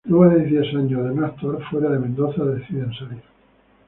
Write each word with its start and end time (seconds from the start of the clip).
Luego 0.05 0.33
de 0.33 0.45
diez 0.45 0.73
años 0.73 1.03
de 1.07 1.13
no 1.13 1.27
actuar 1.27 1.61
fuera 1.69 1.89
de 1.91 1.99
Mendoza 1.99 2.43
deciden 2.43 2.91
salir. 2.93 3.21